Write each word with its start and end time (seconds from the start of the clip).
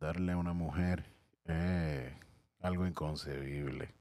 darle 0.00 0.32
a 0.32 0.36
una 0.36 0.52
mujer 0.52 1.04
es 1.44 2.12
algo 2.60 2.86
inconcebible. 2.86 3.94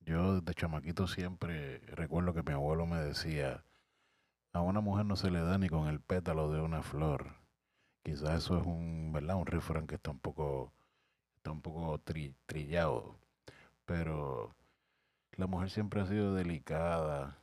Yo 0.00 0.40
de 0.40 0.54
chamaquito 0.54 1.06
siempre 1.06 1.78
recuerdo 1.88 2.32
que 2.32 2.42
mi 2.42 2.52
abuelo 2.52 2.86
me 2.86 2.98
decía, 2.98 3.64
a 4.52 4.60
una 4.60 4.80
mujer 4.80 5.04
no 5.06 5.16
se 5.16 5.30
le 5.30 5.40
da 5.40 5.58
ni 5.58 5.68
con 5.68 5.88
el 5.88 6.00
pétalo 6.00 6.50
de 6.50 6.60
una 6.60 6.82
flor. 6.82 7.34
Quizás 8.02 8.44
eso 8.44 8.58
es 8.58 8.66
un, 8.66 9.12
¿verdad? 9.12 9.36
Un 9.36 9.46
refrán 9.46 9.86
que 9.86 9.96
está 9.96 10.10
un 10.10 10.18
poco, 10.20 10.72
está 11.36 11.50
un 11.50 11.60
poco 11.60 12.00
trillado. 12.46 13.16
Pero 13.84 14.54
la 15.32 15.46
mujer 15.46 15.70
siempre 15.70 16.00
ha 16.00 16.06
sido 16.06 16.34
delicada, 16.34 17.38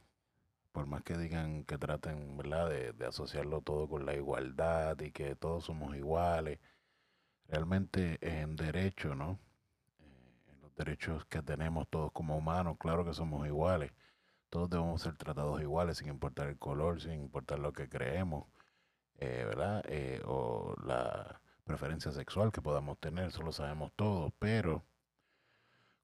por 0.71 0.85
más 0.87 1.03
que 1.03 1.17
digan 1.17 1.65
que 1.65 1.77
traten, 1.77 2.37
¿verdad? 2.37 2.69
De, 2.69 2.93
de 2.93 3.05
asociarlo 3.05 3.61
todo 3.61 3.87
con 3.87 4.05
la 4.05 4.15
igualdad 4.15 4.99
y 5.01 5.11
que 5.11 5.35
todos 5.35 5.65
somos 5.65 5.95
iguales. 5.95 6.59
Realmente 7.47 8.17
en 8.21 8.55
derecho, 8.55 9.15
¿no? 9.15 9.39
Eh, 9.99 10.55
los 10.61 10.75
derechos 10.75 11.25
que 11.25 11.41
tenemos 11.41 11.87
todos 11.89 12.11
como 12.11 12.37
humanos, 12.37 12.77
claro 12.79 13.05
que 13.05 13.13
somos 13.13 13.45
iguales 13.47 13.91
todos 14.53 14.69
debemos 14.69 15.01
ser 15.01 15.17
tratados 15.17 15.59
iguales, 15.61 15.97
sin 15.97 16.09
importar 16.09 16.47
el 16.47 16.59
color, 16.59 17.01
sin 17.01 17.13
importar 17.13 17.57
lo 17.57 17.73
que 17.73 17.89
creemos, 17.89 18.45
eh, 19.15 19.45
¿verdad? 19.47 19.83
Eh, 19.87 20.21
o 20.25 20.75
la 20.85 21.41
preferencia 21.63 22.11
sexual 22.11 22.51
que 22.51 22.61
podamos 22.61 22.99
tener, 22.99 23.29
eso 23.29 23.41
lo 23.41 23.51
sabemos 23.51 23.91
todos, 23.95 24.31
pero 24.37 24.83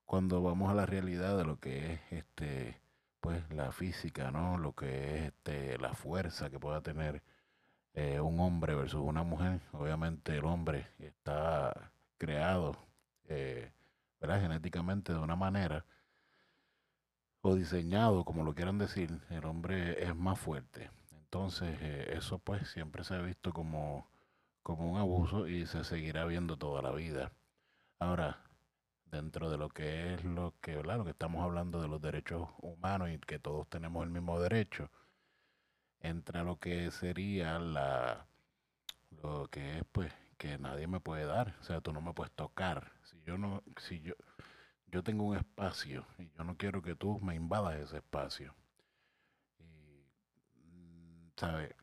cuando 0.05 0.41
vamos 0.41 0.71
a 0.71 0.73
la 0.73 0.87
realidad 0.87 1.37
de 1.37 1.43
lo 1.45 1.59
que 1.59 1.93
es 1.93 2.01
este 2.09 2.81
pues 3.21 3.47
la 3.51 3.71
física, 3.71 4.31
¿no? 4.31 4.57
Lo 4.57 4.73
que 4.73 5.17
es 5.17 5.23
este 5.25 5.77
la 5.77 5.93
fuerza 5.93 6.49
que 6.49 6.59
pueda 6.59 6.81
tener 6.81 7.21
eh, 7.93 8.19
un 8.19 8.39
hombre 8.39 8.75
versus 8.75 9.01
una 9.01 9.23
mujer, 9.23 9.61
obviamente 9.73 10.37
el 10.37 10.45
hombre 10.45 10.87
está 10.99 11.91
creado 12.17 12.77
¿verdad? 14.19 14.41
genéticamente 14.41 15.13
de 15.13 15.19
una 15.19 15.35
manera 15.35 15.85
o 17.41 17.55
diseñado, 17.55 18.25
como 18.25 18.43
lo 18.43 18.53
quieran 18.53 18.77
decir, 18.77 19.21
el 19.29 19.45
hombre 19.45 20.03
es 20.03 20.15
más 20.15 20.39
fuerte. 20.39 20.89
Entonces, 21.11 21.77
eh, 21.81 22.13
eso 22.17 22.39
pues 22.39 22.67
siempre 22.69 23.03
se 23.03 23.15
ha 23.15 23.21
visto 23.21 23.53
como, 23.53 24.07
como 24.63 24.91
un 24.91 24.97
abuso 24.97 25.47
y 25.47 25.65
se 25.65 25.83
seguirá 25.83 26.25
viendo 26.25 26.57
toda 26.57 26.81
la 26.81 26.91
vida. 26.91 27.31
Ahora, 27.99 28.41
dentro 29.05 29.49
de 29.49 29.57
lo 29.57 29.69
que 29.69 30.15
es 30.15 30.23
lo 30.25 30.53
que, 30.61 30.81
lo 30.83 31.05
que 31.05 31.11
estamos 31.11 31.43
hablando 31.43 31.81
de 31.81 31.87
los 31.87 32.01
derechos 32.01 32.49
humanos 32.61 33.09
y 33.09 33.19
que 33.19 33.39
todos 33.39 33.67
tenemos 33.69 34.03
el 34.03 34.09
mismo 34.09 34.39
derecho, 34.39 34.89
entra 36.01 36.43
lo 36.43 36.59
que 36.59 36.91
sería 36.91 37.59
la 37.59 38.27
lo 39.21 39.47
que 39.49 39.79
es 39.79 39.83
pues 39.91 40.13
que 40.37 40.57
nadie 40.57 40.87
me 40.87 40.99
puede 41.01 41.25
dar, 41.25 41.55
o 41.59 41.63
sea, 41.63 41.81
tú 41.81 41.91
no 41.91 42.01
me 42.01 42.13
puedes 42.13 42.31
tocar. 42.33 42.91
Si 43.03 43.21
yo 43.23 43.37
no 43.37 43.63
si 43.77 44.01
yo 44.01 44.13
yo 44.87 45.03
tengo 45.03 45.25
un 45.25 45.37
espacio 45.37 46.05
y 46.17 46.29
yo 46.29 46.43
no 46.43 46.57
quiero 46.57 46.81
que 46.81 46.95
tú 46.95 47.19
me 47.19 47.35
invadas 47.35 47.75
ese 47.79 47.97
espacio. 47.97 48.55
Y, 49.59 50.05
mm, 50.55 51.31
¿sabe? 51.35 51.75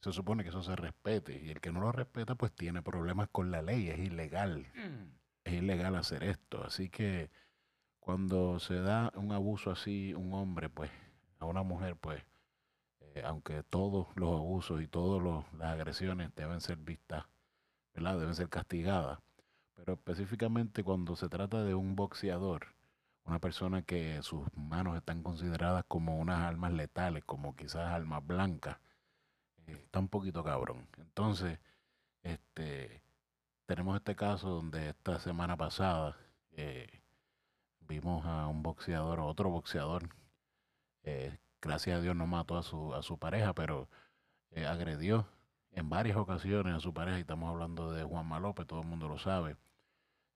Se 0.00 0.12
supone 0.12 0.42
que 0.42 0.50
eso 0.50 0.62
se 0.62 0.76
respete 0.76 1.42
y 1.42 1.50
el 1.50 1.60
que 1.60 1.72
no 1.72 1.80
lo 1.80 1.92
respeta 1.92 2.34
pues 2.34 2.52
tiene 2.52 2.82
problemas 2.82 3.28
con 3.30 3.50
la 3.50 3.62
ley, 3.62 3.88
es 3.88 3.98
ilegal. 3.98 4.66
Mm. 4.74 5.12
Es 5.44 5.52
ilegal 5.54 5.96
hacer 5.96 6.22
esto. 6.24 6.64
Así 6.64 6.88
que 6.88 7.30
cuando 8.00 8.60
se 8.60 8.80
da 8.80 9.12
un 9.16 9.32
abuso 9.32 9.70
así, 9.70 10.14
un 10.14 10.32
hombre 10.32 10.68
pues 10.68 10.90
a 11.38 11.44
una 11.44 11.62
mujer 11.62 11.96
pues, 11.96 12.22
eh, 13.16 13.22
aunque 13.24 13.62
todos 13.64 14.08
los 14.16 14.30
abusos 14.30 14.80
y 14.82 14.88
todas 14.88 15.44
las 15.58 15.68
agresiones 15.72 16.34
deben 16.36 16.60
ser 16.60 16.76
vistas, 16.78 17.24
¿verdad? 17.94 18.18
Deben 18.18 18.34
ser 18.34 18.48
castigadas 18.48 19.18
pero 19.76 19.92
específicamente 19.94 20.82
cuando 20.82 21.16
se 21.16 21.28
trata 21.28 21.62
de 21.62 21.74
un 21.74 21.94
boxeador, 21.96 22.74
una 23.24 23.38
persona 23.38 23.82
que 23.82 24.22
sus 24.22 24.42
manos 24.56 24.96
están 24.96 25.22
consideradas 25.22 25.84
como 25.86 26.18
unas 26.18 26.40
armas 26.40 26.72
letales, 26.72 27.24
como 27.24 27.54
quizás 27.54 27.92
armas 27.92 28.26
blancas, 28.26 28.78
eh, 29.66 29.80
está 29.84 29.98
un 30.00 30.08
poquito 30.08 30.42
cabrón. 30.42 30.88
Entonces, 30.98 31.58
este, 32.22 33.02
tenemos 33.66 33.96
este 33.96 34.16
caso 34.16 34.48
donde 34.50 34.90
esta 34.90 35.20
semana 35.20 35.56
pasada 35.56 36.16
eh, 36.52 37.02
vimos 37.80 38.24
a 38.26 38.46
un 38.48 38.62
boxeador, 38.62 39.20
otro 39.20 39.50
boxeador, 39.50 40.08
eh, 41.02 41.38
gracias 41.66 41.98
a 41.98 42.00
Dios 42.00 42.16
no 42.16 42.26
mató 42.26 42.56
a 42.56 42.62
su, 42.62 42.94
a 42.94 43.02
su 43.02 43.18
pareja, 43.18 43.54
pero 43.54 43.88
agredió 44.66 45.26
en 45.76 45.90
varias 45.90 46.16
ocasiones 46.16 46.74
a 46.74 46.80
su 46.80 46.94
pareja, 46.94 47.18
y 47.18 47.20
estamos 47.20 47.50
hablando 47.50 47.92
de 47.92 48.02
Juan 48.02 48.42
López, 48.42 48.66
todo 48.66 48.80
el 48.80 48.88
mundo 48.88 49.08
lo 49.08 49.18
sabe. 49.18 49.56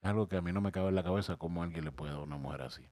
Es 0.02 0.08
algo 0.08 0.28
que 0.28 0.36
a 0.36 0.42
mí 0.42 0.52
no 0.52 0.60
me 0.60 0.70
cabe 0.70 0.88
en 0.88 0.94
la 0.94 1.02
cabeza 1.02 1.36
cómo 1.36 1.62
alguien 1.62 1.84
le 1.84 1.92
puede 1.92 2.12
dar 2.12 2.20
a 2.20 2.24
una 2.24 2.36
mujer 2.36 2.62
así. 2.62 2.90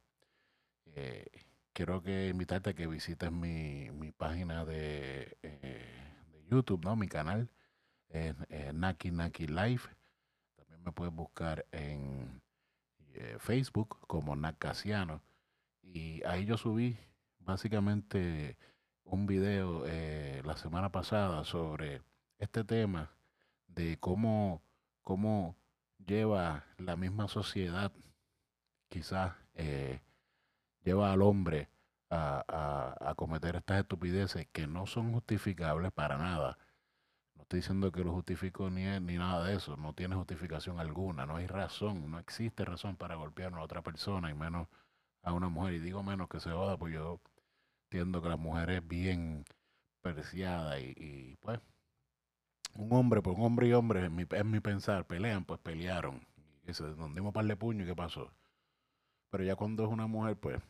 Eh, 0.95 1.27
quiero 1.75 2.03
que 2.03 2.29
invitarte 2.29 2.71
a 2.71 2.75
que 2.75 2.87
visites 2.87 3.31
mi, 3.31 3.91
mi 3.91 4.13
página 4.13 4.65
de, 4.65 5.37
eh, 5.43 6.15
YouTube, 6.51 6.85
¿no? 6.85 6.97
Mi 6.97 7.07
canal, 7.09 7.51
eh, 8.09 8.35
Naki 8.75 9.11
Naki 9.11 9.47
Live. 9.47 9.83
También 10.57 10.83
me 10.85 10.93
puedes 10.93 11.15
buscar 11.15 11.67
en 11.73 12.43
Facebook 13.39 13.99
como 14.07 14.37
Nakasiano. 14.37 15.23
Y 15.83 16.23
ahí 16.25 16.47
yo 16.47 16.57
subí 16.57 16.99
básicamente 17.49 18.59
un 19.05 19.27
video 19.27 19.85
la 20.45 20.57
semana 20.59 20.93
pasada 20.93 21.45
sobre 21.45 22.03
este 22.39 22.63
tema 22.63 23.11
de 23.67 23.97
cómo, 23.99 24.63
cómo 25.03 25.57
lleva 26.05 26.67
la 26.77 26.97
misma 26.97 27.27
sociedad, 27.27 27.91
quizás 28.91 29.33
eh, 29.55 30.03
lleva 30.85 31.11
al 31.11 31.23
hombre 31.23 31.71
a, 32.11 32.45
a, 33.01 33.15
cometer 33.15 33.57
estas 33.57 33.81
estupideces 33.81 34.47
que 34.53 34.67
no 34.67 34.87
son 34.87 35.13
justificables 35.13 35.91
para 35.93 36.19
nada. 36.19 36.59
No 37.35 37.43
estoy 37.43 37.61
diciendo 37.61 37.91
que 37.93 38.05
lo 38.05 38.13
justifico 38.13 38.69
ni, 38.69 38.85
ni 39.01 39.17
nada 39.17 39.45
de 39.45 39.57
eso, 39.57 39.77
no 39.79 39.95
tiene 39.95 40.17
justificación 40.17 40.81
alguna, 40.81 41.25
no 41.25 41.37
hay 41.37 41.47
razón, 41.47 42.11
no 42.11 42.19
existe 42.19 42.67
razón 42.67 42.97
para 42.97 43.15
golpear 43.15 43.55
a 43.55 43.63
otra 43.63 43.81
persona 43.83 44.31
y 44.31 44.35
menos 44.35 44.69
a 45.23 45.33
una 45.33 45.49
mujer. 45.49 45.75
Y 45.75 45.79
digo 45.79 46.03
menos 46.03 46.29
que 46.29 46.41
se 46.41 46.51
joda, 46.51 46.77
pues 46.77 46.93
yo 46.93 47.21
entiendo 47.91 48.21
que 48.21 48.29
la 48.29 48.37
mujer 48.37 48.71
es 48.71 48.87
bien 48.87 49.45
preciada 50.03 50.79
y, 50.79 50.93
y 50.97 51.37
pues 51.41 51.61
un 52.75 52.93
hombre, 52.93 53.23
pues 53.23 53.37
un 53.37 53.45
hombre 53.45 53.69
y 53.69 53.73
hombre, 53.73 54.05
en 54.05 54.15
mi, 54.15 54.25
mi 54.45 54.61
pensar, 54.61 55.07
pelean, 55.07 55.45
pues 55.45 55.61
pelearon. 55.61 56.27
Y 56.67 56.75
se 56.75 56.85
nos 56.85 57.15
dimos 57.15 57.33
par 57.33 57.47
de 57.47 57.57
puño 57.57 57.85
y 57.85 57.87
qué 57.87 57.97
pasó. 57.97 58.31
Pero 59.31 59.45
ya 59.45 59.57
cuando 59.57 59.85
es 59.85 59.91
una 59.91 60.07
mujer, 60.07 60.37
pues, 60.37 60.61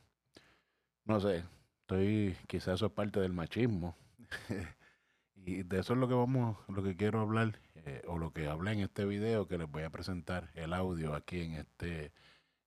no 1.04 1.20
sé, 1.20 1.44
estoy, 1.80 2.36
quizás 2.46 2.76
eso 2.76 2.86
es 2.86 2.92
parte 2.92 3.20
del 3.20 3.32
machismo. 3.32 3.96
y 5.34 5.62
de 5.64 5.80
eso 5.80 5.94
es 5.94 5.98
lo 5.98 6.08
que 6.08 6.14
vamos, 6.14 6.56
lo 6.68 6.82
que 6.82 6.96
quiero 6.96 7.20
hablar, 7.20 7.60
eh, 7.74 8.02
o 8.06 8.18
lo 8.18 8.32
que 8.32 8.48
hablé 8.48 8.72
en 8.72 8.80
este 8.80 9.04
video 9.04 9.48
que 9.48 9.58
les 9.58 9.70
voy 9.70 9.82
a 9.82 9.90
presentar 9.90 10.50
el 10.54 10.72
audio 10.72 11.14
aquí 11.14 11.40
en 11.42 11.54
este 11.54 12.12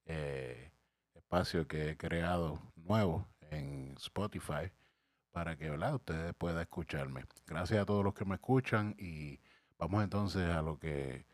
eh, 0.05 0.71
espacio 1.15 1.67
que 1.67 1.91
he 1.91 1.97
creado 1.97 2.61
nuevo 2.75 3.30
en 3.51 3.95
Spotify 3.97 4.71
para 5.31 5.55
que 5.55 5.69
¿verdad? 5.69 5.95
ustedes 5.95 6.33
puedan 6.33 6.61
escucharme. 6.61 7.25
Gracias 7.47 7.81
a 7.81 7.85
todos 7.85 8.03
los 8.03 8.13
que 8.13 8.25
me 8.25 8.35
escuchan 8.35 8.95
y 8.97 9.39
vamos 9.77 10.03
entonces 10.03 10.49
a 10.49 10.61
lo 10.61 10.77
que, 10.79 11.25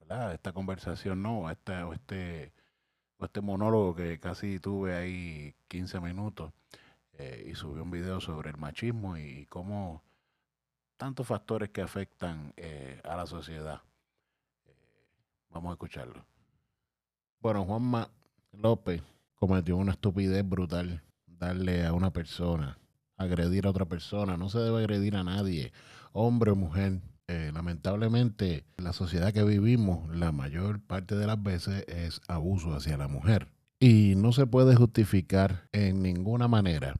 ¿verdad? 0.00 0.34
Esta 0.34 0.52
conversación, 0.52 1.22
no, 1.22 1.50
este, 1.50 1.72
este, 1.92 2.52
este 3.20 3.40
monólogo 3.40 3.94
que 3.94 4.18
casi 4.18 4.60
tuve 4.60 4.94
ahí 4.94 5.54
15 5.68 6.00
minutos 6.00 6.52
eh, 7.12 7.46
y 7.50 7.54
subí 7.54 7.80
un 7.80 7.90
video 7.90 8.20
sobre 8.20 8.50
el 8.50 8.56
machismo 8.56 9.16
y 9.16 9.46
cómo 9.46 10.02
tantos 10.96 11.26
factores 11.26 11.70
que 11.70 11.80
afectan 11.80 12.52
eh, 12.56 13.00
a 13.04 13.16
la 13.16 13.26
sociedad. 13.26 13.80
Eh, 14.66 14.74
vamos 15.50 15.70
a 15.70 15.72
escucharlo. 15.72 16.24
Bueno, 17.40 17.64
Juanma 17.64 18.10
López 18.52 19.02
cometió 19.36 19.76
una 19.76 19.92
estupidez 19.92 20.46
brutal 20.46 21.02
darle 21.38 21.86
a 21.86 21.92
una 21.92 22.12
persona 22.12 22.78
agredir 23.18 23.66
a 23.66 23.70
otra 23.70 23.84
persona, 23.84 24.36
no 24.36 24.48
se 24.48 24.60
debe 24.60 24.78
agredir 24.78 25.16
a 25.16 25.24
nadie, 25.24 25.72
hombre 26.12 26.52
o 26.52 26.56
mujer. 26.56 27.02
Eh, 27.26 27.50
lamentablemente, 27.52 28.64
la 28.78 28.94
sociedad 28.94 29.34
que 29.34 29.42
vivimos, 29.42 30.08
la 30.16 30.32
mayor 30.32 30.80
parte 30.80 31.14
de 31.14 31.26
las 31.26 31.42
veces 31.42 31.84
es 31.88 32.22
abuso 32.26 32.74
hacia 32.74 32.96
la 32.96 33.08
mujer. 33.08 33.48
Y 33.80 34.14
no 34.16 34.32
se 34.32 34.46
puede 34.46 34.74
justificar 34.74 35.68
en 35.72 36.02
ninguna 36.02 36.48
manera 36.48 36.94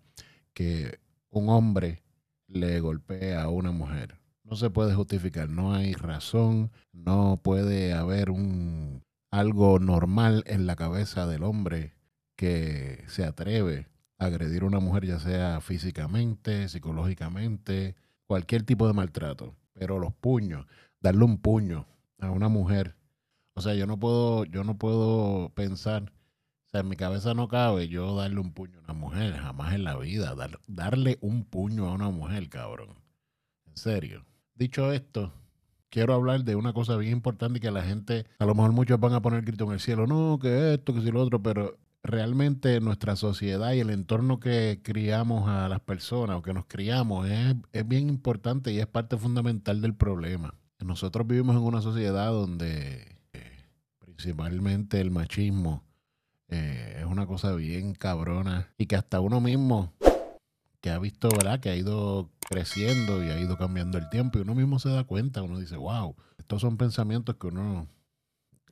que 0.52 0.98
un 1.30 1.48
hombre 1.48 2.02
le 2.46 2.80
golpee 2.80 3.36
a 3.36 3.48
una 3.48 3.72
mujer. 3.72 4.18
No 4.44 4.56
se 4.56 4.70
puede 4.70 4.94
justificar, 4.94 5.48
no 5.48 5.74
hay 5.74 5.94
razón, 5.94 6.70
no 6.92 7.40
puede 7.42 7.94
haber 7.94 8.30
un 8.30 9.02
algo 9.30 9.78
normal 9.78 10.42
en 10.46 10.66
la 10.66 10.76
cabeza 10.76 11.26
del 11.26 11.42
hombre 11.42 11.92
que 12.36 13.04
se 13.08 13.24
atreve 13.24 13.88
agredir 14.18 14.62
a 14.62 14.66
una 14.66 14.80
mujer, 14.80 15.06
ya 15.06 15.18
sea 15.18 15.60
físicamente, 15.60 16.68
psicológicamente, 16.68 17.94
cualquier 18.26 18.64
tipo 18.64 18.86
de 18.86 18.92
maltrato. 18.94 19.54
Pero 19.72 19.98
los 19.98 20.12
puños, 20.14 20.66
darle 21.00 21.24
un 21.24 21.38
puño 21.38 21.86
a 22.18 22.30
una 22.30 22.48
mujer, 22.48 22.96
O 23.54 23.60
sea, 23.60 23.74
yo 23.74 23.86
no 23.86 23.98
puedo, 23.98 24.44
yo 24.44 24.62
no 24.62 24.78
puedo 24.78 25.50
pensar, 25.54 26.12
o 26.66 26.70
sea, 26.70 26.80
en 26.80 26.88
mi 26.88 26.96
cabeza 26.96 27.34
no 27.34 27.48
cabe 27.48 27.88
yo 27.88 28.14
darle 28.14 28.40
un 28.40 28.52
puño 28.52 28.78
a 28.78 28.82
una 28.84 28.92
mujer, 28.92 29.34
jamás 29.34 29.74
en 29.74 29.82
la 29.84 29.96
vida, 29.96 30.34
darle 30.68 31.18
un 31.20 31.44
puño 31.44 31.86
a 31.88 31.92
una 31.92 32.10
mujer, 32.10 32.48
cabrón. 32.48 32.94
En 33.66 33.76
serio. 33.76 34.24
Dicho 34.54 34.92
esto, 34.92 35.32
quiero 35.90 36.14
hablar 36.14 36.44
de 36.44 36.56
una 36.56 36.72
cosa 36.72 36.96
bien 36.96 37.12
importante 37.12 37.60
que 37.60 37.70
la 37.70 37.82
gente, 37.82 38.26
a 38.38 38.44
lo 38.44 38.54
mejor 38.54 38.72
muchos 38.72 39.00
van 39.00 39.14
a 39.14 39.22
poner 39.22 39.42
grito 39.42 39.64
en 39.64 39.72
el 39.72 39.80
cielo, 39.80 40.06
no, 40.06 40.38
que 40.40 40.74
esto, 40.74 40.94
que 40.94 41.00
si 41.00 41.10
lo 41.10 41.20
otro, 41.22 41.42
pero 41.42 41.78
realmente 42.02 42.80
nuestra 42.80 43.16
sociedad 43.16 43.72
y 43.72 43.80
el 43.80 43.90
entorno 43.90 44.40
que 44.40 44.80
criamos 44.82 45.48
a 45.48 45.68
las 45.68 45.80
personas 45.80 46.36
o 46.36 46.42
que 46.42 46.54
nos 46.54 46.66
criamos 46.66 47.28
es, 47.28 47.56
es 47.72 47.86
bien 47.86 48.08
importante 48.08 48.72
y 48.72 48.78
es 48.78 48.86
parte 48.86 49.16
fundamental 49.16 49.80
del 49.80 49.94
problema. 49.94 50.54
Nosotros 50.80 51.26
vivimos 51.26 51.56
en 51.56 51.62
una 51.62 51.82
sociedad 51.82 52.30
donde 52.30 53.18
eh, 53.32 53.64
principalmente 53.98 55.00
el 55.00 55.10
machismo 55.10 55.84
eh, 56.48 56.98
es 57.00 57.04
una 57.04 57.26
cosa 57.26 57.52
bien 57.54 57.94
cabrona 57.94 58.72
y 58.78 58.86
que 58.86 58.96
hasta 58.96 59.20
uno 59.20 59.40
mismo 59.40 59.92
que 60.80 60.90
ha 60.90 60.98
visto, 60.98 61.28
¿verdad? 61.28 61.60
Que 61.60 61.70
ha 61.70 61.76
ido 61.76 62.30
creciendo 62.48 63.24
y 63.24 63.30
ha 63.30 63.40
ido 63.40 63.58
cambiando 63.58 63.98
el 63.98 64.08
tiempo 64.08 64.38
y 64.38 64.42
uno 64.42 64.54
mismo 64.54 64.78
se 64.78 64.88
da 64.88 65.04
cuenta, 65.04 65.42
uno 65.42 65.58
dice, 65.58 65.76
wow, 65.76 66.14
estos 66.38 66.60
son 66.60 66.76
pensamientos 66.76 67.36
que 67.36 67.48
uno, 67.48 67.88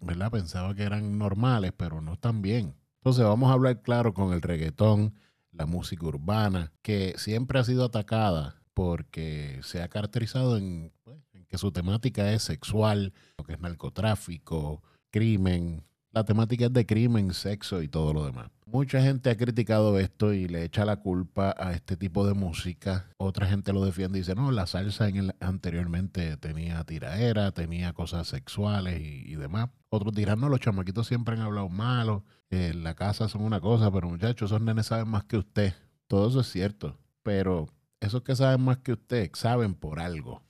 ¿verdad? 0.00 0.30
Pensaba 0.30 0.74
que 0.74 0.84
eran 0.84 1.18
normales, 1.18 1.72
pero 1.76 2.00
no 2.00 2.14
están 2.14 2.40
bien. 2.40 2.74
Entonces 3.06 3.24
vamos 3.24 3.50
a 3.50 3.52
hablar 3.52 3.82
claro 3.82 4.12
con 4.12 4.32
el 4.32 4.42
reggaetón, 4.42 5.14
la 5.52 5.64
música 5.64 6.04
urbana, 6.06 6.72
que 6.82 7.14
siempre 7.18 7.60
ha 7.60 7.62
sido 7.62 7.84
atacada 7.84 8.60
porque 8.74 9.60
se 9.62 9.80
ha 9.80 9.86
caracterizado 9.86 10.56
en, 10.56 10.92
pues, 11.04 11.16
en 11.32 11.46
que 11.46 11.56
su 11.56 11.70
temática 11.70 12.32
es 12.32 12.42
sexual, 12.42 13.14
lo 13.38 13.44
que 13.44 13.52
es 13.52 13.60
narcotráfico, 13.60 14.82
crimen, 15.12 15.84
la 16.10 16.24
temática 16.24 16.66
es 16.66 16.72
de 16.72 16.84
crimen, 16.84 17.32
sexo 17.32 17.80
y 17.80 17.86
todo 17.86 18.12
lo 18.12 18.26
demás. 18.26 18.50
Mucha 18.68 19.00
gente 19.00 19.30
ha 19.30 19.36
criticado 19.36 19.96
esto 19.96 20.32
y 20.32 20.48
le 20.48 20.64
echa 20.64 20.84
la 20.84 20.96
culpa 20.96 21.54
a 21.56 21.72
este 21.72 21.96
tipo 21.96 22.26
de 22.26 22.34
música. 22.34 23.08
Otra 23.16 23.46
gente 23.46 23.72
lo 23.72 23.84
defiende 23.84 24.18
y 24.18 24.22
dice, 24.22 24.34
no, 24.34 24.50
la 24.50 24.66
salsa 24.66 25.06
anteriormente 25.38 26.36
tenía 26.36 26.82
tiraera, 26.82 27.52
tenía 27.52 27.92
cosas 27.92 28.26
sexuales 28.26 29.00
y, 29.00 29.36
demás. 29.36 29.70
Otros 29.88 30.14
dirán, 30.14 30.40
no, 30.40 30.48
los 30.48 30.58
chamaquitos 30.58 31.06
siempre 31.06 31.36
han 31.36 31.42
hablado 31.42 31.68
malo, 31.68 32.24
en 32.50 32.82
la 32.82 32.96
casa 32.96 33.28
son 33.28 33.42
una 33.42 33.60
cosa, 33.60 33.92
pero 33.92 34.08
muchachos, 34.08 34.50
esos 34.50 34.60
nenes 34.60 34.86
saben 34.86 35.08
más 35.08 35.22
que 35.22 35.36
usted. 35.36 35.74
Todo 36.08 36.28
eso 36.28 36.40
es 36.40 36.50
cierto, 36.50 36.98
pero 37.22 37.68
esos 38.00 38.22
que 38.22 38.34
saben 38.34 38.62
más 38.62 38.78
que 38.78 38.94
usted 38.94 39.30
saben 39.34 39.74
por 39.74 40.00
algo, 40.00 40.42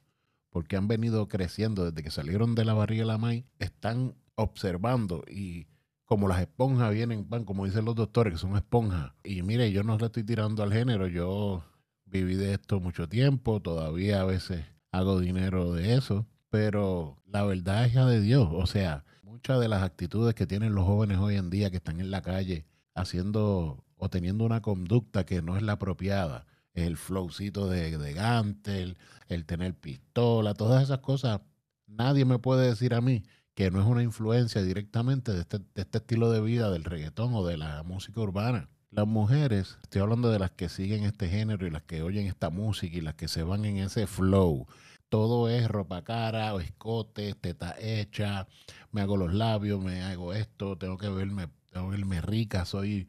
porque 0.48 0.76
han 0.76 0.88
venido 0.88 1.28
creciendo 1.28 1.84
desde 1.84 2.02
que 2.02 2.10
salieron 2.10 2.54
de 2.54 2.64
la 2.64 2.72
barriga 2.72 3.02
de 3.02 3.08
la 3.08 3.18
maíz, 3.18 3.44
están 3.58 4.14
observando 4.36 5.22
y 5.28 5.66
como 6.06 6.28
las 6.28 6.40
esponjas 6.40 6.92
vienen, 6.94 7.28
van, 7.28 7.44
como 7.44 7.66
dicen 7.66 7.84
los 7.84 7.96
doctores, 7.96 8.32
que 8.32 8.38
son 8.38 8.56
esponjas. 8.56 9.12
Y 9.24 9.42
mire, 9.42 9.70
yo 9.72 9.82
no 9.82 9.98
le 9.98 10.06
estoy 10.06 10.22
tirando 10.24 10.62
al 10.62 10.72
género, 10.72 11.08
yo 11.08 11.64
viví 12.06 12.36
de 12.36 12.54
esto 12.54 12.80
mucho 12.80 13.08
tiempo, 13.08 13.60
todavía 13.60 14.20
a 14.20 14.24
veces 14.24 14.64
hago 14.92 15.20
dinero 15.20 15.72
de 15.72 15.94
eso, 15.94 16.26
pero 16.48 17.20
la 17.26 17.44
verdad 17.44 17.84
es 17.84 17.92
ya 17.92 18.06
de 18.06 18.20
Dios. 18.20 18.48
O 18.52 18.66
sea, 18.66 19.04
muchas 19.24 19.60
de 19.60 19.68
las 19.68 19.82
actitudes 19.82 20.34
que 20.34 20.46
tienen 20.46 20.74
los 20.74 20.86
jóvenes 20.86 21.18
hoy 21.18 21.36
en 21.36 21.50
día 21.50 21.70
que 21.70 21.78
están 21.78 22.00
en 22.00 22.10
la 22.10 22.22
calle 22.22 22.64
haciendo 22.94 23.84
o 23.96 24.08
teniendo 24.08 24.44
una 24.44 24.62
conducta 24.62 25.26
que 25.26 25.42
no 25.42 25.56
es 25.56 25.62
la 25.62 25.72
apropiada, 25.72 26.46
el 26.74 26.96
flowcito 26.96 27.68
de, 27.68 27.98
de 27.98 28.12
Gantel, 28.12 28.96
el 29.28 29.44
tener 29.44 29.74
pistola, 29.74 30.54
todas 30.54 30.84
esas 30.84 31.00
cosas, 31.00 31.40
nadie 31.86 32.24
me 32.24 32.38
puede 32.38 32.68
decir 32.68 32.94
a 32.94 33.00
mí 33.00 33.24
que 33.56 33.70
no 33.70 33.80
es 33.80 33.86
una 33.86 34.02
influencia 34.02 34.62
directamente 34.62 35.32
de 35.32 35.40
este, 35.40 35.58
de 35.58 35.80
este 35.82 35.98
estilo 35.98 36.30
de 36.30 36.42
vida 36.42 36.70
del 36.70 36.84
reggaetón 36.84 37.32
o 37.32 37.44
de 37.44 37.56
la 37.56 37.82
música 37.84 38.20
urbana. 38.20 38.68
Las 38.90 39.06
mujeres, 39.06 39.78
estoy 39.82 40.02
hablando 40.02 40.30
de 40.30 40.38
las 40.38 40.50
que 40.50 40.68
siguen 40.68 41.04
este 41.04 41.30
género 41.30 41.66
y 41.66 41.70
las 41.70 41.82
que 41.82 42.02
oyen 42.02 42.26
esta 42.26 42.50
música 42.50 42.98
y 42.98 43.00
las 43.00 43.14
que 43.14 43.28
se 43.28 43.42
van 43.42 43.64
en 43.64 43.78
ese 43.78 44.06
flow. 44.06 44.66
Todo 45.08 45.48
es 45.48 45.68
ropa 45.68 46.04
cara 46.04 46.52
o 46.52 46.60
escote, 46.60 47.32
teta 47.34 47.74
hecha, 47.80 48.46
me 48.92 49.00
hago 49.00 49.16
los 49.16 49.32
labios, 49.32 49.82
me 49.82 50.02
hago 50.02 50.34
esto, 50.34 50.76
tengo 50.76 50.98
que 50.98 51.08
verme, 51.08 51.48
tengo 51.72 51.90
que 51.90 51.96
verme 51.96 52.20
rica, 52.20 52.66
soy, 52.66 53.08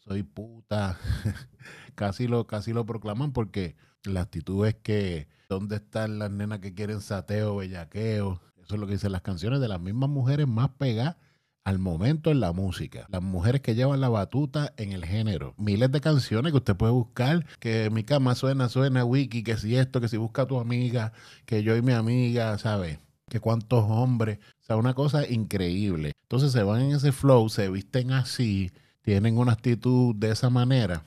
soy 0.00 0.24
puta. 0.24 0.98
casi, 1.94 2.26
lo, 2.26 2.48
casi 2.48 2.72
lo 2.72 2.84
proclaman 2.84 3.32
porque 3.32 3.76
la 4.02 4.22
actitud 4.22 4.66
es 4.66 4.74
que, 4.74 5.28
¿dónde 5.48 5.76
están 5.76 6.18
las 6.18 6.32
nenas 6.32 6.58
que 6.58 6.74
quieren 6.74 7.00
sateo, 7.00 7.54
bellaqueo? 7.54 8.40
Eso 8.64 8.74
es 8.74 8.80
lo 8.80 8.86
que 8.86 8.94
dicen 8.94 9.12
las 9.12 9.22
canciones 9.22 9.60
de 9.60 9.68
las 9.68 9.80
mismas 9.80 10.08
mujeres 10.08 10.48
más 10.48 10.70
pegadas 10.70 11.16
al 11.64 11.78
momento 11.78 12.30
en 12.30 12.40
la 12.40 12.52
música. 12.52 13.06
Las 13.10 13.22
mujeres 13.22 13.62
que 13.62 13.74
llevan 13.74 14.00
la 14.00 14.08
batuta 14.08 14.72
en 14.76 14.92
el 14.92 15.04
género. 15.04 15.54
Miles 15.56 15.90
de 15.90 16.00
canciones 16.00 16.52
que 16.52 16.58
usted 16.58 16.76
puede 16.76 16.92
buscar, 16.92 17.46
que 17.58 17.90
mi 17.90 18.04
cama 18.04 18.34
suena, 18.34 18.68
suena, 18.68 19.04
wiki, 19.04 19.42
que 19.42 19.56
si 19.56 19.76
esto, 19.76 20.00
que 20.00 20.08
si 20.08 20.16
busca 20.16 20.42
a 20.42 20.46
tu 20.46 20.58
amiga, 20.58 21.12
que 21.46 21.62
yo 21.62 21.76
y 21.76 21.82
mi 21.82 21.92
amiga, 21.92 22.56
¿sabes? 22.58 22.98
Que 23.28 23.40
cuántos 23.40 23.84
hombres. 23.88 24.38
O 24.62 24.64
sea, 24.64 24.76
una 24.76 24.94
cosa 24.94 25.26
increíble. 25.28 26.12
Entonces 26.22 26.52
se 26.52 26.62
van 26.62 26.82
en 26.82 26.96
ese 26.96 27.12
flow, 27.12 27.48
se 27.48 27.70
visten 27.70 28.12
así, 28.12 28.72
tienen 29.02 29.38
una 29.38 29.52
actitud 29.52 30.14
de 30.14 30.30
esa 30.30 30.50
manera. 30.50 31.04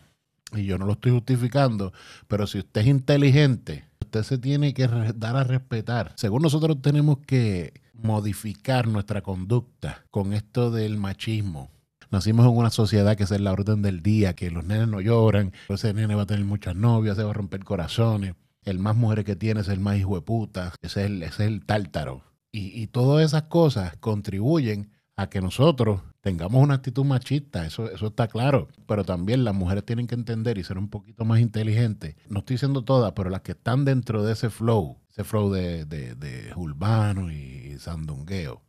Y 0.53 0.65
yo 0.65 0.77
no 0.77 0.85
lo 0.85 0.93
estoy 0.93 1.11
justificando, 1.11 1.91
pero 2.27 2.47
si 2.47 2.59
usted 2.59 2.81
es 2.81 2.87
inteligente, 2.87 3.83
usted 4.07 4.23
se 4.23 4.37
tiene 4.37 4.73
que 4.73 4.87
dar 5.15 5.35
a 5.35 5.43
respetar. 5.43 6.13
Según 6.15 6.41
nosotros 6.41 6.81
tenemos 6.81 7.19
que 7.19 7.81
modificar 7.93 8.87
nuestra 8.87 9.21
conducta 9.21 10.05
con 10.11 10.33
esto 10.33 10.71
del 10.71 10.97
machismo. 10.97 11.69
Nacimos 12.09 12.45
en 12.45 12.55
una 12.55 12.69
sociedad 12.69 13.17
que 13.17 13.23
es 13.23 13.31
la 13.31 13.51
orden 13.51 13.81
del 13.81 14.01
día, 14.01 14.33
que 14.33 14.49
los 14.49 14.63
nenes 14.63 14.87
no 14.87 15.01
lloran, 15.01 15.51
ese 15.67 15.93
nene 15.93 16.15
va 16.15 16.21
a 16.21 16.25
tener 16.25 16.45
muchas 16.45 16.75
novias, 16.75 17.17
se 17.17 17.23
va 17.23 17.31
a 17.31 17.33
romper 17.33 17.65
corazones, 17.65 18.33
el 18.63 18.79
más 18.79 18.95
mujeres 18.95 19.25
que 19.25 19.35
tiene 19.35 19.59
es 19.59 19.67
el 19.67 19.81
más 19.81 19.97
hijo 19.97 20.15
de 20.15 20.21
puta, 20.21 20.73
ese 20.81 21.01
es 21.01 21.05
el, 21.07 21.23
es 21.23 21.39
el 21.41 21.65
tártaro. 21.65 22.23
Y, 22.51 22.81
y 22.81 22.87
todas 22.87 23.25
esas 23.25 23.43
cosas 23.43 23.97
contribuyen 23.97 24.89
a 25.17 25.29
que 25.29 25.41
nosotros 25.41 26.01
tengamos 26.21 26.61
una 26.61 26.75
actitud 26.75 27.03
machista, 27.03 27.65
eso, 27.65 27.89
eso 27.89 28.07
está 28.07 28.27
claro, 28.27 28.67
pero 28.85 29.03
también 29.03 29.43
las 29.43 29.55
mujeres 29.55 29.83
tienen 29.83 30.05
que 30.05 30.13
entender 30.13 30.59
y 30.59 30.63
ser 30.63 30.77
un 30.77 30.89
poquito 30.89 31.25
más 31.25 31.39
inteligentes. 31.39 32.15
No 32.29 32.39
estoy 32.39 32.53
diciendo 32.53 32.83
todas, 32.83 33.13
pero 33.13 33.31
las 33.31 33.41
que 33.41 33.53
están 33.53 33.83
dentro 33.83 34.23
de 34.23 34.33
ese 34.33 34.51
flow, 34.51 35.01
ese 35.09 35.23
flow 35.23 35.51
de, 35.51 35.85
de, 35.85 36.13
de 36.13 36.53
urbano 36.55 37.31
y 37.31 37.77
sandungueo, 37.79 38.61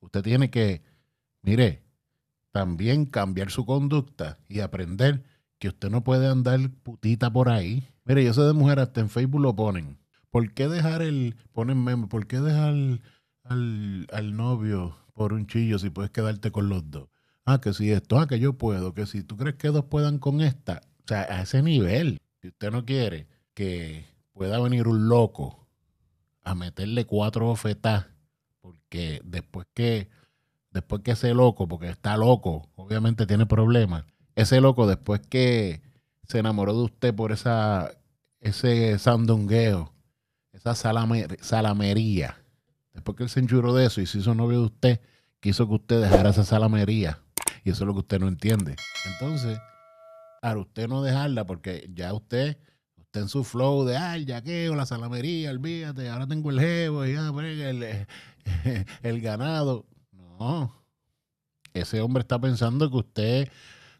usted 0.00 0.22
tiene 0.22 0.50
que, 0.50 0.82
mire, 1.40 1.82
también 2.52 3.06
cambiar 3.06 3.50
su 3.50 3.64
conducta 3.64 4.38
y 4.48 4.60
aprender 4.60 5.24
que 5.58 5.68
usted 5.68 5.88
no 5.88 6.04
puede 6.04 6.28
andar 6.28 6.60
putita 6.82 7.32
por 7.32 7.48
ahí. 7.48 7.88
Mire, 8.04 8.22
yo 8.22 8.34
sé 8.34 8.42
de 8.42 8.52
mujeres, 8.52 8.88
hasta 8.88 9.00
en 9.00 9.08
Facebook 9.08 9.40
lo 9.40 9.56
ponen. 9.56 9.98
¿Por 10.30 10.52
qué 10.52 10.68
dejar 10.68 11.00
el, 11.00 11.36
ponen 11.52 11.82
meme, 11.82 12.06
¿por 12.06 12.26
qué 12.26 12.40
dejar 12.40 12.74
al, 13.44 14.06
al 14.12 14.36
novio 14.36 14.94
por 15.16 15.32
un 15.32 15.46
chillo 15.46 15.78
si 15.78 15.88
puedes 15.88 16.10
quedarte 16.10 16.52
con 16.52 16.68
los 16.68 16.88
dos. 16.90 17.08
Ah, 17.46 17.58
que 17.60 17.72
si 17.72 17.90
esto, 17.90 18.18
ah, 18.18 18.28
que 18.28 18.38
yo 18.38 18.52
puedo, 18.52 18.92
que 18.92 19.06
si 19.06 19.22
tú 19.22 19.36
crees 19.36 19.56
que 19.56 19.68
dos 19.68 19.86
puedan 19.86 20.18
con 20.18 20.42
esta, 20.42 20.82
o 21.04 21.08
sea, 21.08 21.22
a 21.22 21.42
ese 21.42 21.62
nivel, 21.62 22.20
si 22.42 22.48
usted 22.48 22.70
no 22.70 22.84
quiere 22.84 23.26
que 23.54 24.04
pueda 24.32 24.60
venir 24.60 24.86
un 24.86 25.08
loco 25.08 25.66
a 26.42 26.54
meterle 26.54 27.06
cuatro 27.06 27.46
bofetas, 27.46 28.06
porque 28.60 29.22
después 29.24 29.66
que, 29.72 30.10
después 30.70 31.00
que 31.02 31.12
ese 31.12 31.32
loco, 31.32 31.66
porque 31.66 31.88
está 31.88 32.16
loco, 32.18 32.68
obviamente 32.76 33.26
tiene 33.26 33.46
problemas, 33.46 34.04
ese 34.34 34.60
loco 34.60 34.86
después 34.86 35.22
que 35.26 35.80
se 36.24 36.40
enamoró 36.40 36.74
de 36.74 36.84
usted 36.84 37.14
por 37.14 37.32
esa, 37.32 37.90
ese 38.40 38.98
sandungueo, 38.98 39.94
esa 40.52 40.74
salamería, 40.74 42.36
Después 42.96 43.14
que 43.18 43.24
él 43.24 43.28
se 43.28 43.40
enchuró 43.40 43.74
de 43.74 43.84
eso 43.84 44.00
y 44.00 44.06
se 44.06 44.18
hizo 44.18 44.34
novio 44.34 44.60
de 44.60 44.64
usted, 44.64 45.00
quiso 45.38 45.68
que 45.68 45.74
usted 45.74 46.00
dejara 46.00 46.30
esa 46.30 46.44
salamería. 46.44 47.20
Y 47.62 47.70
eso 47.70 47.84
es 47.84 47.86
lo 47.86 47.92
que 47.92 48.00
usted 48.00 48.18
no 48.18 48.26
entiende. 48.26 48.74
Entonces, 49.12 49.58
al 50.40 50.56
usted 50.56 50.88
no 50.88 51.02
dejarla, 51.02 51.44
porque 51.44 51.90
ya 51.92 52.14
usted, 52.14 52.56
usted 52.96 53.20
en 53.20 53.28
su 53.28 53.44
flow 53.44 53.84
de, 53.84 53.98
ay, 53.98 54.22
el 54.22 54.26
yaqueo, 54.26 54.74
la 54.74 54.86
salamería, 54.86 55.50
olvídate, 55.50 56.08
ahora 56.08 56.26
tengo 56.26 56.48
el 56.50 56.58
jevo 56.58 57.04
y 57.04 57.12
ya, 57.12 57.28
el, 57.28 58.06
el 59.02 59.20
ganado. 59.20 59.84
No. 60.12 60.74
Ese 61.74 62.00
hombre 62.00 62.22
está 62.22 62.40
pensando 62.40 62.90
que 62.90 62.96
usted, 62.96 63.48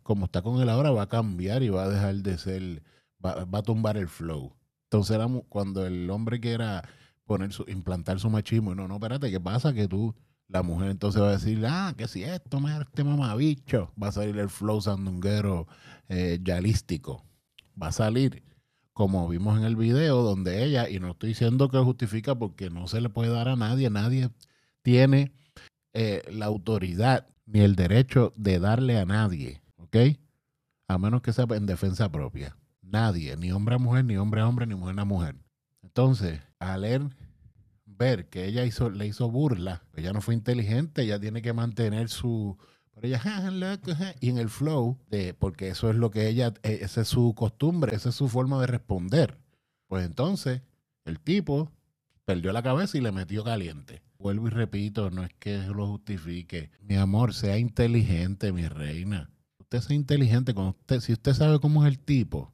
como 0.02 0.24
está 0.24 0.40
con 0.40 0.62
él 0.62 0.70
ahora, 0.70 0.90
va 0.90 1.02
a 1.02 1.08
cambiar 1.08 1.62
y 1.62 1.68
va 1.68 1.84
a 1.84 1.88
dejar 1.90 2.14
de 2.14 2.38
ser, 2.38 2.82
va, 3.22 3.44
va 3.44 3.58
a 3.58 3.62
tumbar 3.62 3.98
el 3.98 4.08
flow. 4.08 4.56
Entonces, 4.84 5.18
cuando 5.50 5.84
el 5.84 6.08
hombre 6.08 6.40
que 6.40 6.52
era 6.52 6.88
poner 7.26 7.52
su, 7.52 7.64
implantar 7.68 8.18
su 8.21 8.30
machismo. 8.30 8.75
No, 8.75 8.88
no, 8.88 8.95
espérate, 8.95 9.30
¿qué 9.30 9.40
pasa? 9.40 9.75
Que 9.75 9.88
tú, 9.88 10.14
la 10.49 10.62
mujer 10.62 10.90
entonces 10.90 11.21
va 11.21 11.28
a 11.28 11.33
decir, 11.33 11.64
ah, 11.66 11.95
que 11.97 12.09
si 12.09 12.23
esto, 12.23 12.61
me 12.61 12.76
este 12.80 13.04
mamabicho, 13.04 13.92
va 14.00 14.09
a 14.09 14.12
salir 14.12 14.38
el 14.38 14.49
flow 14.49 14.80
sandunguero 14.80 15.66
eh, 16.09 16.38
yalístico. 16.42 17.25
Va 17.80 17.88
a 17.88 17.92
salir, 17.92 18.42
como 18.92 19.28
vimos 19.28 19.59
en 19.59 19.64
el 19.64 19.76
video, 19.76 20.23
donde 20.23 20.64
ella, 20.64 20.88
y 20.88 21.00
no 21.00 21.11
estoy 21.11 21.30
diciendo 21.30 21.68
que 21.68 21.78
justifica 21.78 22.35
porque 22.35 22.71
no 22.71 22.88
se 22.88 23.00
le 23.00 23.11
puede 23.11 23.30
dar 23.30 23.49
a 23.49 23.56
nadie, 23.56 23.90
nadie 23.90 24.30
tiene 24.83 25.33
eh, 25.92 26.23
la 26.30 26.47
autoridad 26.47 27.26
ni 27.47 27.61
el 27.61 27.76
derecho 27.76 28.33
de 28.37 28.59
darle 28.59 28.99
a 28.99 29.04
nadie, 29.04 29.62
¿ok? 29.76 29.97
A 30.88 30.99
menos 30.99 31.23
que 31.23 31.33
sea 31.33 31.47
en 31.50 31.66
defensa 31.66 32.11
propia. 32.11 32.56
Nadie, 32.83 33.37
ni 33.37 33.50
hombre 33.50 33.75
a 33.75 33.78
mujer, 33.78 34.04
ni 34.04 34.16
hombre 34.16 34.40
a 34.40 34.49
hombre, 34.49 34.66
ni 34.66 34.76
mujer 34.76 34.99
a 34.99 35.04
mujer. 35.04 35.37
Entonces, 35.83 36.40
al 36.58 36.84
ver 37.84 38.28
que 38.28 38.46
ella 38.46 38.64
hizo, 38.64 38.90
le 38.90 39.06
hizo 39.06 39.30
burla, 39.30 39.84
ella 39.94 40.12
no 40.12 40.20
fue 40.20 40.34
inteligente, 40.34 41.02
ella 41.02 41.18
tiene 41.20 41.42
que 41.42 41.52
mantener 41.52 42.08
su... 42.08 42.56
Pero 42.94 43.08
ella, 43.08 44.14
y 44.20 44.30
en 44.30 44.38
el 44.38 44.48
flow, 44.48 44.98
de, 45.10 45.34
porque 45.34 45.68
eso 45.68 45.90
es 45.90 45.96
lo 45.96 46.10
que 46.10 46.28
ella, 46.28 46.54
e, 46.62 46.78
esa 46.80 47.02
es 47.02 47.08
su 47.08 47.34
costumbre, 47.34 47.94
esa 47.94 48.08
es 48.08 48.14
su 48.14 48.28
forma 48.28 48.58
de 48.60 48.66
responder. 48.68 49.38
Pues 49.86 50.06
entonces, 50.06 50.62
el 51.04 51.20
tipo 51.20 51.70
perdió 52.25 52.52
la 52.52 52.62
cabeza 52.62 52.96
y 52.96 53.02
le 53.02 53.12
metió 53.12 53.44
caliente. 53.44 54.02
Vuelvo 54.18 54.46
y 54.46 54.50
repito, 54.50 55.10
no 55.10 55.25
es 55.25 55.34
que 55.34 55.58
lo 55.58 55.86
justifique. 55.86 56.70
Mi 56.80 56.96
amor, 56.96 57.34
sea 57.34 57.58
inteligente, 57.58 58.50
mi 58.50 58.66
reina. 58.66 59.30
Usted 59.58 59.80
sea 59.80 59.96
inteligente. 59.96 60.54
Cuando 60.54 60.70
usted, 60.70 61.00
si 61.00 61.12
usted 61.12 61.34
sabe 61.34 61.60
cómo 61.60 61.84
es 61.84 61.92
el 61.92 61.98
tipo, 61.98 62.52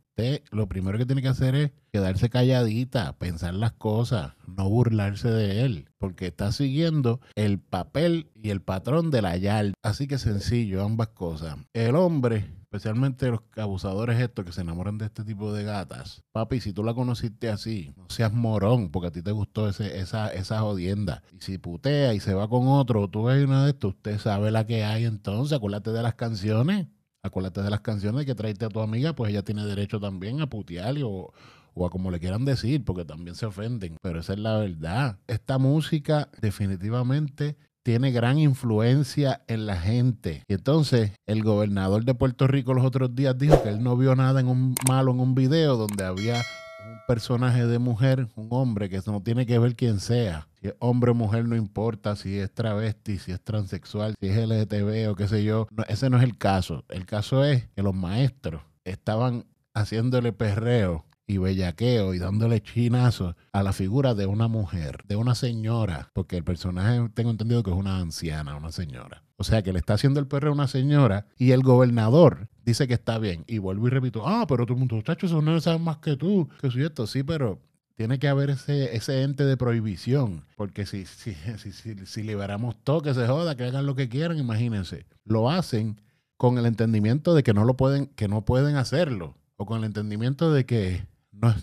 lo 0.51 0.69
primero 0.69 0.99
que 0.99 1.07
tiene 1.07 1.23
que 1.23 1.29
hacer 1.29 1.55
es 1.55 1.71
quedarse 1.93 2.31
calladita, 2.31 3.19
pensar 3.19 3.55
las 3.55 3.73
cosas, 3.73 4.33
no 4.47 4.69
burlarse 4.69 5.31
de 5.31 5.65
él, 5.65 5.89
porque 5.99 6.27
está 6.27 6.53
siguiendo 6.53 7.21
el 7.35 7.59
papel 7.59 8.31
y 8.35 8.51
el 8.51 8.63
patrón 8.63 9.11
de 9.11 9.23
la 9.23 9.37
YAL. 9.37 9.75
Así 9.83 10.07
que 10.07 10.19
sencillo, 10.19 10.85
ambas 10.85 11.09
cosas. 11.09 11.57
El 11.73 11.97
hombre 11.97 12.63
especialmente 12.73 13.29
los 13.31 13.41
abusadores 13.55 14.19
estos 14.19 14.47
que 14.47 14.53
se 14.53 14.63
enamoran 14.63 14.97
de 14.97 15.05
este 15.05 15.25
tipo 15.25 15.53
de 15.53 15.63
gatas. 15.63 16.23
Papi, 16.33 16.59
si 16.59 16.73
tú 16.73 16.83
la 16.83 16.95
conociste 16.95 17.51
así, 17.51 17.93
no 17.99 18.07
seas 18.09 18.33
morón, 18.33 18.91
porque 18.91 19.09
a 19.09 19.11
ti 19.11 19.21
te 19.21 19.31
gustó 19.31 19.69
ese, 19.69 20.01
esa, 20.01 20.33
esa 20.33 20.61
jodienda. 20.61 21.23
Y 21.33 21.43
si 21.43 21.59
putea 21.59 22.15
y 22.15 22.21
se 22.21 22.33
va 22.33 22.49
con 22.49 22.69
otro, 22.69 23.09
tú 23.09 23.25
ves 23.25 23.45
una 23.45 23.65
de 23.65 23.73
estos, 23.73 23.93
usted 23.97 24.19
sabe 24.19 24.51
la 24.51 24.67
que 24.67 24.85
hay 24.85 25.05
entonces, 25.05 25.55
acuérdate 25.55 25.93
de 25.93 26.03
las 26.03 26.15
canciones. 26.15 26.87
Acuérdate 27.23 27.63
de 27.63 27.71
las 27.71 27.81
canciones 27.81 28.27
que 28.27 28.35
traiste 28.35 28.65
a 28.65 28.69
tu 28.69 28.81
amiga, 28.81 29.15
pues 29.15 29.31
ella 29.31 29.43
tiene 29.43 29.65
derecho 29.65 30.01
también 30.01 30.41
a 30.41 30.49
putearle 30.49 31.05
o, 31.05 31.33
o 31.75 31.87
a 31.87 31.91
como 31.91 32.11
le 32.11 32.19
quieran 32.19 32.45
decir, 32.45 32.85
porque 32.85 33.05
también 33.05 33.37
se 33.37 33.47
ofenden. 33.47 33.97
Pero 34.03 34.21
esa 34.21 34.33
es 34.33 34.41
la 34.41 34.57
verdad. 34.57 35.19
Esta 35.29 35.59
música 35.59 36.29
definitivamente 36.41 37.57
tiene 37.85 38.11
gran 38.13 38.39
influencia 38.39 39.43
en 39.49 39.67
la 39.67 39.77
gente. 39.77 40.43
Y 40.49 40.55
entonces 40.55 41.13
el 41.27 41.43
gobernador 41.43 42.05
de 42.05 42.15
Puerto 42.15 42.47
Rico 42.47 42.75
los 42.75 42.85
otros 42.85 43.15
días 43.15 43.37
dijo 43.39 43.63
que 43.63 43.69
él 43.69 43.83
no 43.83 43.97
vio 43.97 44.15
nada 44.15 44.41
en 44.41 44.49
un 44.49 44.75
malo 44.89 45.13
en 45.13 45.21
un 45.21 45.35
video 45.35 45.77
donde 45.77 46.05
había 46.05 46.43
un 46.87 46.99
personaje 47.07 47.67
de 47.67 47.79
mujer, 47.79 48.29
un 48.37 48.49
hombre, 48.51 48.89
que 48.89 49.01
no 49.07 49.23
tiene 49.23 49.47
que 49.47 49.59
ver 49.59 49.75
quién 49.77 50.01
sea. 50.01 50.49
Si 50.61 50.69
es 50.69 50.75
hombre 50.79 51.11
o 51.11 51.15
mujer, 51.15 51.47
no 51.47 51.57
importa 51.57 52.17
si 52.17 52.39
es 52.39 52.53
travesti, 52.53 53.19
si 53.19 53.33
es 53.33 53.41
transexual, 53.41 54.15
si 54.21 54.29
es 54.29 54.37
LGTB 54.37 55.11
o 55.11 55.15
qué 55.15 55.29
sé 55.29 55.45
yo. 55.45 55.67
ese 55.89 56.11
no 56.11 56.19
es 56.19 56.25
el 56.25 56.37
caso. 56.39 56.85
El 56.89 57.07
caso 57.07 57.45
es 57.45 57.69
que 57.75 57.83
los 57.83 57.95
maestros 57.95 58.63
estaban 58.85 59.45
haciéndole 59.75 60.33
perreo 60.33 61.05
y 61.27 61.39
bellaqueo 61.39 62.15
y 62.15 62.19
dándole 62.19 62.61
chinazos 62.63 63.35
a 63.53 63.63
la 63.63 63.73
figura 63.73 64.15
de 64.15 64.27
una 64.27 64.49
mujer, 64.49 65.05
de 65.07 65.17
una 65.17 65.35
señora, 65.35 66.11
porque 66.13 66.37
el 66.37 66.45
personaje 66.45 67.09
tengo 67.15 67.31
entendido 67.31 67.63
que 67.63 67.71
es 67.71 67.77
una 67.77 67.99
anciana, 67.99 68.57
una 68.57 68.73
señora. 68.73 69.23
O 69.37 69.45
sea 69.45 69.63
que 69.63 69.73
le 69.73 69.79
está 69.79 69.95
haciendo 69.95 70.21
el 70.21 70.27
perro 70.27 70.51
a 70.51 70.55
una 70.55 70.69
señora 70.69 71.27
y 71.37 71.51
el 71.53 71.63
gobernador 71.63 72.49
dice 72.65 72.87
que 72.87 72.95
está 72.95 73.19
bien. 73.19 73.45
Y 73.47 73.59
vuelvo 73.59 73.87
y 73.87 73.91
repito, 73.91 74.27
ah, 74.27 74.47
pero 74.47 74.65
todo 74.65 74.75
el 74.75 74.81
mundo, 74.81 74.97
muchachos, 74.97 75.31
eso 75.31 75.43
no 75.43 75.61
saben 75.61 75.83
más 75.83 75.99
que 75.99 76.17
tú, 76.17 76.49
que 76.61 76.71
soy 76.71 76.85
esto. 76.85 77.07
Sí, 77.07 77.23
pero 77.23 77.61
tiene 77.97 78.19
que 78.19 78.29
haber 78.29 78.51
ese, 78.51 78.97
ese 78.97 79.23
ente 79.23 79.45
de 79.45 79.57
prohibición, 79.57 80.45
porque 80.57 80.87
si, 80.87 81.07
si, 81.07 81.35
si, 81.57 82.07
si 82.07 82.23
liberamos 82.23 82.77
todo, 82.83 83.03
que 83.03 83.15
se 83.15 83.27
joda, 83.27 83.57
que 83.57 83.65
hagan 83.65 83.87
lo 83.87 83.95
que 83.95 84.09
quieran, 84.09 84.39
imagínense. 84.39 85.07
Lo 85.25 85.51
hacen 85.51 86.01
con 86.37 86.59
el 86.59 86.67
entendimiento 86.67 87.35
de 87.35 87.43
que 87.43 87.55
no 87.55 87.65
lo 87.65 87.77
pueden, 87.77 88.07
que 88.07 88.29
no 88.29 88.45
pueden 88.45 88.77
hacerlo, 88.77 89.37
o 89.57 89.67
con 89.67 89.79
el 89.79 89.85
entendimiento 89.85 90.53
de 90.53 90.67
que 90.67 91.07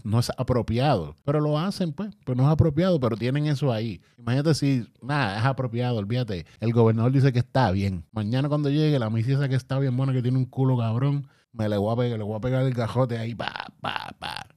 no 0.03 0.19
es, 0.19 0.31
apropiado. 0.38 1.15
Pero 1.24 1.39
lo 1.39 1.57
hacen, 1.57 1.93
pues, 1.93 2.15
pues 2.25 2.38
no 2.38 2.43
es 2.43 2.50
apropiado, 2.50 3.00
pero 3.00 3.15
tienen 3.15 3.48
eso 3.48 3.71
ahí. 3.71 4.01
Imagínate 4.17 4.53
si, 4.53 4.88
nada, 5.01 5.39
es 5.39 5.45
apropiado, 5.45 5.98
olvídate. 5.98 6.45
El 6.59 6.74
gobernador 6.74 7.12
dice 7.12 7.31
que 7.31 7.39
está 7.39 7.71
bien. 7.71 8.05
Mañana 8.12 8.50
cuando 8.50 8.69
llegue 8.69 9.00
la 9.00 9.09
misiesa 9.09 9.48
que 9.48 9.55
está 9.55 9.79
bien 9.79 9.95
buena, 9.95 10.13
que 10.13 10.21
tiene 10.21 10.38
un 10.38 10.45
culo 10.45 10.77
cabrón, 10.77 11.27
me 11.53 11.69
le 11.69 11.77
voy 11.77 11.93
a 11.93 11.95
pegar, 11.95 12.17
le 12.17 12.24
voy 12.24 12.36
a 12.36 12.41
pegar 12.41 12.63
el 12.63 12.74
gajote 12.74 13.17
ahí, 13.17 13.33
pa, 13.36 13.51
pa, 13.81 14.15
pa. 14.19 14.48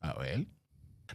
A 0.00 0.14
ver. 0.14 0.46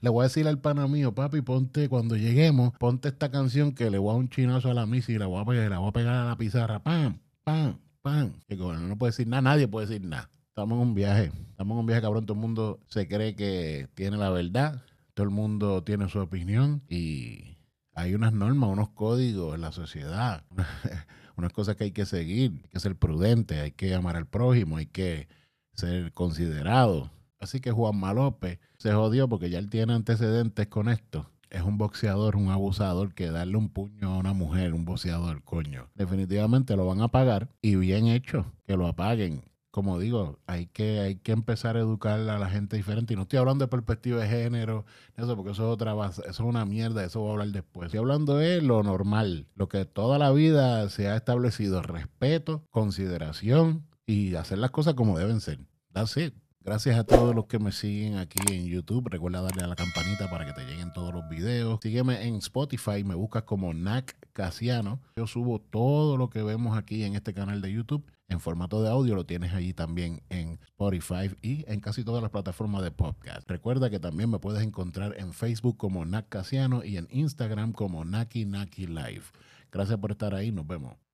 Le 0.02 0.10
voy 0.10 0.22
a 0.22 0.28
decir 0.28 0.48
al 0.48 0.60
pana 0.60 0.88
mío, 0.88 1.14
papi, 1.14 1.42
ponte, 1.42 1.90
cuando 1.90 2.16
lleguemos, 2.16 2.72
ponte 2.80 3.10
esta 3.10 3.30
canción 3.30 3.74
que 3.74 3.90
le 3.90 3.98
voy 3.98 4.14
a 4.14 4.18
un 4.18 4.30
chinazo 4.30 4.70
a 4.70 4.74
la 4.74 4.86
misa 4.86 5.12
y 5.12 5.18
la 5.18 5.26
voy 5.26 5.42
a 5.42 5.46
pegar, 5.46 5.70
la 5.70 5.80
voy 5.80 5.90
a 5.90 5.92
pegar 5.92 6.16
a 6.16 6.26
la 6.26 6.38
pizarra, 6.38 6.82
pam, 6.82 7.20
pam, 7.44 7.78
pam. 8.02 8.34
El 8.48 8.58
gobernador 8.58 8.90
no 8.90 8.98
puede 8.98 9.12
decir 9.12 9.28
nada, 9.28 9.42
nadie 9.42 9.68
puede 9.68 9.88
decir 9.88 10.08
nada. 10.08 10.30
Estamos 10.60 10.76
en 10.76 10.90
un 10.90 10.94
viaje. 10.94 11.32
Estamos 11.52 11.76
en 11.76 11.80
un 11.80 11.86
viaje, 11.86 12.02
cabrón. 12.02 12.26
Todo 12.26 12.36
el 12.36 12.42
mundo 12.42 12.82
se 12.88 13.08
cree 13.08 13.34
que 13.34 13.88
tiene 13.94 14.18
la 14.18 14.30
verdad. 14.30 14.84
Todo 15.14 15.24
el 15.24 15.30
mundo 15.30 15.86
tiene 15.86 16.10
su 16.10 16.20
opinión. 16.20 16.84
Y 16.90 17.56
hay 17.94 18.14
unas 18.14 18.34
normas, 18.34 18.70
unos 18.70 18.90
códigos 18.90 19.56
en 19.56 19.62
la 19.62 19.72
sociedad. 19.72 20.44
unas 21.38 21.54
cosas 21.54 21.78
que 21.78 21.86
hay 21.86 21.92
que 21.92 22.06
seguir. 22.06 22.60
Hay 22.62 22.70
que 22.72 22.80
ser 22.82 22.98
prudente. 22.98 23.62
Hay 23.62 23.72
que 23.72 23.96
amar 23.96 24.18
al 24.18 24.28
prójimo. 24.28 24.76
Hay 24.76 24.88
que 24.88 25.30
ser 25.76 26.12
considerado. 26.12 27.10
Así 27.40 27.62
que 27.62 27.72
Juan 27.72 27.98
Malope 27.98 28.60
se 28.80 28.92
jodió 28.92 29.30
porque 29.30 29.50
ya 29.50 29.60
él 29.60 29.70
tiene 29.70 29.94
antecedentes 29.94 30.68
con 30.68 30.90
esto 30.90 31.30
es 31.50 31.64
un 31.64 31.80
boxeador, 31.80 32.36
un 32.36 32.52
abusador, 32.52 33.16
que 33.16 33.32
darle 33.32 33.58
un 33.58 33.70
puño 33.70 34.14
a 34.14 34.18
una 34.20 34.34
mujer, 34.34 34.76
un 34.76 34.86
boxeador, 34.86 35.42
coño. 35.42 35.90
Definitivamente 35.96 36.76
lo 36.76 36.86
van 36.86 37.02
a 37.02 37.08
pagar 37.08 37.50
y 37.60 37.76
bien 37.76 38.06
hecho, 38.06 38.54
que 38.68 38.78
lo 38.78 38.86
apaguen 38.86 39.50
como 39.72 40.00
digo, 40.00 40.40
hay 40.48 40.68
que, 40.68 41.00
hay 41.00 41.16
que 41.18 41.32
empezar 41.32 41.78
a 41.78 41.80
educar 41.80 42.20
a 42.20 42.40
la 42.40 42.50
gente 42.50 42.76
diferente. 42.76 43.14
Y 43.14 43.16
no 43.16 43.24
estoy 43.24 43.40
hablando 43.40 43.66
de 43.66 43.70
perspectiva 43.70 44.22
de 44.22 44.28
género, 44.28 44.86
eso, 45.16 45.36
porque 45.36 45.52
eso 45.52 45.68
es 45.68 45.74
otra 45.74 45.94
base, 45.94 46.22
eso 46.22 46.44
es 46.44 46.50
una 46.50 46.66
mierda, 46.66 47.04
eso 47.04 47.20
voy 47.20 47.30
a 47.30 47.32
hablar 47.34 47.50
después. 47.50 47.88
Estoy 47.88 48.00
hablando 48.00 48.36
de 48.36 48.62
lo 48.62 48.84
normal, 48.84 49.48
lo 49.56 49.70
que 49.70 49.86
toda 49.86 50.18
la 50.18 50.32
vida 50.32 50.90
se 50.90 51.08
ha 51.08 51.16
establecido, 51.16 51.82
respeto, 51.82 52.64
consideración 52.72 53.86
y 54.06 54.36
hacer 54.36 54.58
las 54.58 54.72
cosas 54.72 54.96
como 54.96 55.18
deben 55.18 55.40
ser. 55.40 55.60
That's 55.94 56.18
it. 56.18 56.34
Gracias 56.62 57.00
a 57.00 57.06
todos 57.06 57.34
los 57.34 57.46
que 57.46 57.58
me 57.58 57.72
siguen 57.72 58.18
aquí 58.18 58.40
en 58.54 58.66
YouTube. 58.66 59.08
Recuerda 59.10 59.42
darle 59.42 59.64
a 59.64 59.68
la 59.68 59.76
campanita 59.76 60.30
para 60.30 60.46
que 60.46 60.54
te 60.54 60.66
lleguen 60.66 60.92
todos 60.92 61.14
los 61.14 61.28
videos. 61.30 61.80
Sígueme 61.82 62.28
en 62.28 62.36
Spotify, 62.36 63.04
me 63.04 63.16
buscas 63.16 63.44
como 63.44 63.74
Nac 63.74 64.16
Casiano. 64.34 65.00
Yo 65.16 65.26
subo 65.26 65.60
todo 65.60 66.18
lo 66.18 66.30
que 66.30 66.44
vemos 66.44 66.78
aquí 66.78 67.04
en 67.04 67.16
este 67.16 67.34
canal 67.34 67.62
de 67.62 67.72
YouTube 67.72 68.06
en 68.28 68.40
formato 68.42 68.84
de 68.84 68.90
audio. 68.90 69.16
Lo 69.16 69.26
tienes 69.26 69.54
allí 69.54 69.74
también 69.74 70.22
en 70.30 70.60
Spotify 70.64 71.36
y 71.42 71.64
en 71.72 71.80
casi 71.80 72.04
todas 72.04 72.22
las 72.22 72.32
plataformas 72.32 72.84
de 72.84 72.92
podcast. 72.92 73.50
Recuerda 73.50 73.90
que 73.90 74.00
también 74.00 74.30
me 74.30 74.40
puedes 74.40 74.62
encontrar 74.62 75.16
en 75.18 75.34
Facebook 75.34 75.78
como 75.78 76.06
Nac 76.06 76.28
Casiano 76.30 76.84
y 76.84 76.98
en 76.98 77.08
Instagram 77.10 77.72
como 77.72 78.04
Naki 78.04 78.46
Naki 78.46 78.86
Live. 78.86 79.24
Gracias 79.72 79.98
por 79.98 80.12
estar 80.12 80.36
ahí. 80.36 80.52
Nos 80.52 80.68
vemos. 80.68 81.09